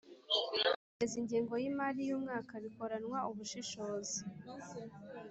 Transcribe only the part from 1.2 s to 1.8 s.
ingengo y